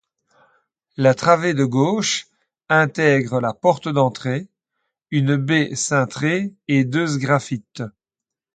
La 0.97 1.13
travée 1.13 1.53
de 1.53 1.63
gauche 1.63 2.25
intègre 2.69 3.39
la 3.39 3.53
porte 3.53 3.87
d'entrée, 3.87 4.47
une 5.11 5.35
baie 5.35 5.75
cintrée 5.75 6.55
et 6.67 6.85
deux 6.85 7.05
sgraffites. 7.05 7.83